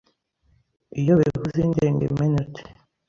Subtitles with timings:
[0.99, 2.61] Iyo bevuze indengemenote,